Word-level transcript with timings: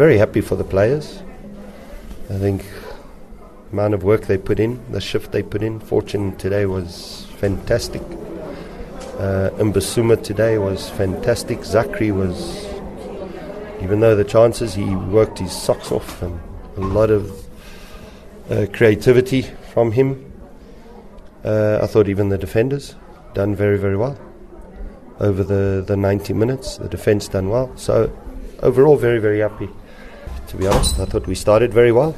very 0.00 0.16
happy 0.16 0.40
for 0.40 0.56
the 0.56 0.64
players. 0.64 1.22
I 2.30 2.38
think 2.38 2.64
amount 3.70 3.92
of 3.92 4.02
work 4.02 4.22
they 4.22 4.38
put 4.38 4.58
in, 4.58 4.80
the 4.92 4.98
shift 4.98 5.30
they 5.30 5.42
put 5.42 5.62
in. 5.62 5.78
Fortune 5.78 6.34
today 6.38 6.64
was 6.64 7.26
fantastic. 7.36 8.00
Uh, 9.18 9.50
Mbasuma 9.58 10.24
today 10.24 10.56
was 10.56 10.88
fantastic. 10.88 11.58
Zakri 11.58 12.10
was, 12.16 12.64
even 13.82 14.00
though 14.00 14.16
the 14.16 14.24
chances, 14.24 14.72
he 14.72 14.86
worked 14.86 15.38
his 15.38 15.52
socks 15.52 15.92
off 15.92 16.22
and 16.22 16.40
a 16.78 16.80
lot 16.80 17.10
of 17.10 17.30
uh, 18.50 18.64
creativity 18.72 19.42
from 19.74 19.92
him. 19.92 20.32
Uh, 21.44 21.80
I 21.82 21.86
thought 21.86 22.08
even 22.08 22.30
the 22.30 22.38
defenders 22.38 22.94
done 23.34 23.54
very, 23.54 23.76
very 23.76 23.98
well 23.98 24.18
over 25.18 25.44
the, 25.44 25.84
the 25.86 25.94
90 25.94 26.32
minutes. 26.32 26.78
The 26.78 26.88
defence 26.88 27.28
done 27.28 27.50
well. 27.50 27.70
So 27.76 28.10
overall, 28.62 28.96
very, 28.96 29.18
very 29.18 29.40
happy. 29.40 29.68
To 30.50 30.56
be 30.56 30.66
honest, 30.66 30.98
I 30.98 31.04
thought 31.04 31.28
we 31.28 31.36
started 31.36 31.72
very 31.72 31.92
well 31.92 32.12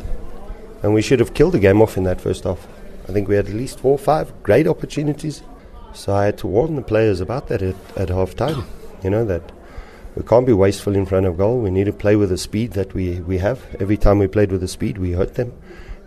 and 0.83 0.95
we 0.95 1.03
should 1.03 1.21
have 1.21 1.35
killed 1.35 1.53
the 1.53 1.59
game 1.59 1.83
off 1.83 1.99
in 1.99 2.05
that 2.05 2.19
first 2.19 2.45
half. 2.45 2.67
I 3.07 3.13
think 3.13 3.29
we 3.29 3.37
had 3.37 3.47
at 3.47 3.53
least 3.53 3.81
four 3.81 3.93
or 3.93 3.99
five 3.99 4.33
great 4.43 4.67
opportunities. 4.67 5.43
So 5.93 6.15
I 6.15 6.25
had 6.25 6.39
to 6.39 6.47
warn 6.47 6.77
the 6.77 6.81
players 6.81 7.21
about 7.21 7.49
that 7.49 7.61
at, 7.61 7.77
at 7.95 8.09
half 8.09 8.35
time. 8.35 8.65
You 9.05 9.11
know, 9.11 9.27
that 9.27 9.53
we 10.17 10.23
can't 10.23 10.47
be 10.47 10.55
wasteful 10.55 10.97
in 10.97 11.05
front 11.05 11.27
of 11.27 11.37
goal. 11.37 11.61
We 11.61 11.71
need 11.71 11.85
to 11.85 11.93
play 11.93 12.17
with 12.17 12.31
the 12.31 12.39
speed 12.39 12.73
that 12.73 12.95
we, 12.95 13.21
we 13.21 13.37
have. 13.37 13.67
Every 13.79 13.99
time 13.99 14.19
we 14.19 14.29
played 14.29 14.51
with 14.51 14.63
the 14.63 14.69
speed, 14.69 14.97
we 14.97 15.13
hurt 15.13 15.35
them. 15.35 15.53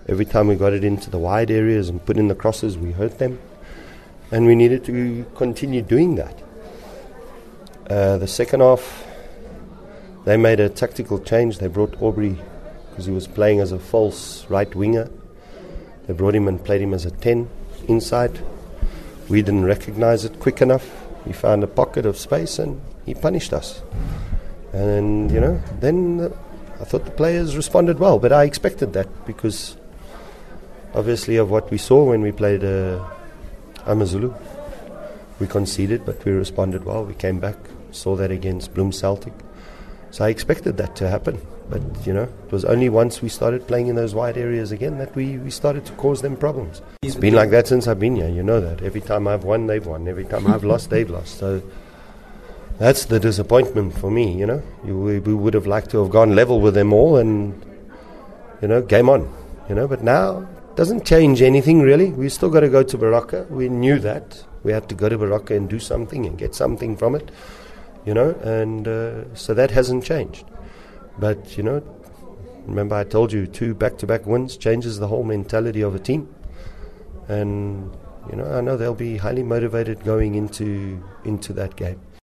Every 0.08 0.26
time 0.26 0.48
we 0.48 0.56
got 0.56 0.74
it 0.74 0.84
into 0.84 1.12
the 1.12 1.20
wide 1.20 1.52
areas 1.52 1.90
and 1.90 2.04
put 2.04 2.18
in 2.18 2.28
the 2.28 2.34
crosses, 2.34 2.76
we 2.76 2.92
hurt 2.92 3.20
them. 3.20 3.38
And 4.32 4.48
we 4.48 4.56
needed 4.56 4.84
to 4.86 5.28
continue 5.36 5.84
doing 5.84 6.16
that. 6.16 6.42
Uh, 7.88 8.18
the 8.18 8.28
second 8.28 8.62
half, 8.62 9.06
they 10.26 10.38
made 10.38 10.60
a 10.60 10.70
tactical 10.70 11.20
change. 11.20 11.60
They 11.60 11.68
brought 11.68 12.02
Aubrey 12.02 12.38
because 12.90 13.06
he 13.06 13.12
was 13.12 13.28
playing 13.28 13.60
as 13.60 13.72
a 13.72 13.80
false 13.80 14.46
right 14.50 14.74
winger. 14.76 15.10
They 16.08 16.14
brought 16.14 16.36
him 16.36 16.48
and 16.48 16.64
played 16.64 16.82
him 16.82 16.94
as 16.94 17.06
a 17.06 17.12
10 17.12 17.48
inside. 17.88 18.40
We 19.30 19.42
didn't 19.42 19.66
recognize 19.66 20.26
it 20.26 20.40
quick 20.40 20.62
enough. 20.62 20.90
He 21.26 21.34
found 21.34 21.64
a 21.64 21.68
pocket 21.68 22.06
of 22.06 22.18
space 22.18 22.60
and 22.60 22.82
he 23.06 23.14
punished 23.14 23.54
us. 23.54 23.82
And, 24.74 25.32
you 25.32 25.40
know, 25.40 25.62
then 25.80 26.20
uh, 26.22 26.30
I 26.82 26.84
thought 26.86 27.06
the 27.06 27.12
players 27.12 27.56
responded 27.56 28.00
well, 28.00 28.20
but 28.20 28.34
I 28.34 28.44
expected 28.44 28.94
that 28.94 29.08
because 29.26 29.78
obviously 30.94 31.38
of 31.38 31.50
what 31.52 31.70
we 31.70 31.78
saw 31.78 32.04
when 32.04 32.22
we 32.22 32.32
played 32.32 32.64
uh, 32.64 33.04
Amazulu. 33.86 34.34
We 35.40 35.48
conceded, 35.48 36.06
but 36.06 36.24
we 36.26 36.32
responded 36.32 36.84
well. 36.86 37.04
We 37.06 37.14
came 37.14 37.40
back, 37.40 37.58
saw 37.92 38.16
that 38.16 38.32
against 38.32 38.74
Bloem 38.74 38.94
Celtic. 38.94 39.34
So 40.16 40.24
I 40.24 40.30
expected 40.30 40.78
that 40.78 40.96
to 40.96 41.10
happen. 41.10 41.42
But, 41.70 41.82
you 42.08 42.14
know, 42.14 42.24
it 42.24 42.50
was 42.50 42.64
only 42.64 42.88
once 42.88 43.22
we 43.22 43.28
started 43.28 43.68
playing 43.68 43.88
in 43.88 43.96
those 43.96 44.16
wide 44.16 44.38
areas 44.38 44.72
again 44.72 44.98
that 44.98 45.14
we, 45.14 45.38
we 45.40 45.52
started 45.52 45.86
to 45.88 45.92
cause 45.94 46.22
them 46.22 46.38
problems. 46.38 46.82
It's 47.02 47.16
been 47.16 47.34
like 47.34 47.50
that 47.50 47.68
since 47.68 47.86
I've 47.86 48.00
been 48.00 48.16
here, 48.16 48.30
you 48.30 48.42
know 48.42 48.62
that. 48.62 48.82
Every 48.82 49.02
time 49.02 49.28
I've 49.28 49.44
won, 49.44 49.68
they've 49.68 49.86
won. 49.86 50.08
Every 50.08 50.24
time 50.24 50.48
I've 50.48 50.64
lost, 50.64 50.90
they've 50.90 51.10
lost. 51.10 51.38
So 51.38 51.62
that's 52.78 53.04
the 53.08 53.20
disappointment 53.20 53.98
for 53.98 54.10
me, 54.10 54.40
you 54.40 54.46
know. 54.46 54.64
We, 54.86 55.20
we 55.20 55.34
would 55.34 55.54
have 55.54 55.68
liked 55.68 55.90
to 55.90 56.02
have 56.02 56.12
gone 56.12 56.34
level 56.34 56.62
with 56.62 56.76
them 56.76 56.94
all 56.94 57.18
and, 57.18 57.62
you 58.62 58.70
know, 58.70 58.82
game 58.82 59.10
on, 59.10 59.30
you 59.68 59.76
know. 59.76 59.86
But 59.86 60.02
now 60.02 60.48
doesn't 60.78 61.06
change 61.06 61.42
anything 61.42 61.82
really. 61.82 62.12
We've 62.12 62.32
still 62.32 62.50
got 62.50 62.62
to 62.62 62.70
go 62.70 62.84
to 62.84 62.98
Baroka. 62.98 63.50
We 63.50 63.68
knew 63.68 64.00
that. 64.00 64.46
We 64.64 64.72
had 64.72 64.88
to 64.88 64.96
go 64.96 65.10
to 65.10 65.18
Baroka 65.18 65.58
and 65.58 65.70
do 65.70 65.78
something 65.78 66.26
and 66.26 66.38
get 66.38 66.56
something 66.56 66.96
from 66.96 67.16
it, 67.16 67.32
you 68.06 68.14
know. 68.14 68.32
And 68.44 68.88
uh, 68.88 69.34
so 69.36 69.54
that 69.54 69.72
hasn't 69.72 70.04
changed. 70.04 70.46
But, 71.18 71.58
you 71.58 71.64
know, 71.64 71.82
remember 72.66 72.96
I 72.96 73.04
told 73.04 73.32
you 73.32 73.48
two 73.48 73.74
back 73.74 73.98
to 74.00 74.08
back 74.08 74.26
wins 74.26 74.58
changes 74.58 75.00
the 75.00 75.08
whole 75.08 75.24
mentality 75.24 75.82
of 75.82 75.96
a 75.96 76.00
team. 76.00 76.34
And, 77.28 77.96
you 78.30 78.36
know, 78.36 78.46
I 78.46 78.62
know 78.62 78.78
they'll 78.78 78.94
be 78.94 79.18
highly 79.18 79.44
motivated 79.44 80.04
going 80.04 80.36
into 80.36 81.04
into 81.24 81.54
that 81.54 81.76
game. 81.76 82.00